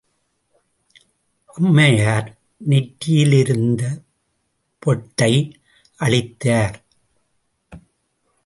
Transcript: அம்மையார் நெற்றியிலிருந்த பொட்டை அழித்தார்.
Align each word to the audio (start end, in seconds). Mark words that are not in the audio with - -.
அம்மையார் 1.45 2.29
நெற்றியிலிருந்த 2.69 3.83
பொட்டை 4.79 5.59
அழித்தார். 5.99 6.77